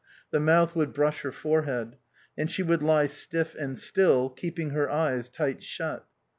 The 0.31 0.39
mouth 0.39 0.75
would 0.75 0.93
brush 0.93 1.21
her 1.21 1.31
forehead. 1.31 1.95
And 2.35 2.49
she 2.51 2.63
would 2.63 2.81
lie 2.81 3.05
stiff 3.05 3.53
and 3.53 3.77
still, 3.77 4.31
keeping 4.31 4.71
her 4.71 4.89
eyes 4.89 5.29
tight 5.29 5.61
shut. 5.61 6.07